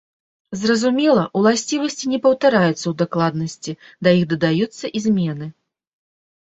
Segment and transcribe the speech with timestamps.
[0.61, 3.71] Зразумела, уласцівасці не паўтараюцца ў дакладнасці,
[4.03, 5.45] да іх дадаюцца і змены.